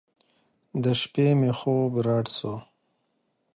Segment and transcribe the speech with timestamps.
[0.83, 2.53] د شپې مې خوب رډ سو.